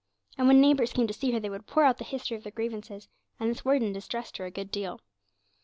And 0.35 0.47
when 0.47 0.55
the 0.59 0.67
neighbours 0.67 0.93
came 0.93 1.03
in 1.03 1.07
to 1.09 1.13
see 1.13 1.29
her 1.31 1.39
they 1.39 1.51
would 1.51 1.67
pour 1.67 1.83
out 1.83 1.99
the 1.99 2.03
history 2.03 2.35
of 2.35 2.41
their 2.41 2.51
grievances, 2.51 3.07
and 3.39 3.51
this 3.51 3.63
worried 3.63 3.83
and 3.83 3.93
distressed 3.93 4.37
her 4.37 4.45
a 4.47 4.49
good 4.49 4.71
deal. 4.71 4.99